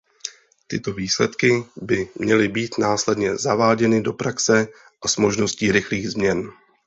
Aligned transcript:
Tyto 0.67 0.93
výsledky 0.93 1.65
by 1.81 2.09
měly 2.17 2.47
být 2.47 2.77
následně 2.77 3.37
zaváděny 3.37 4.01
do 4.01 4.13
praxe 4.13 4.67
a 5.03 5.07
s 5.07 5.17
možností 5.17 5.71
rychlých 5.71 6.09
změn. 6.09 6.51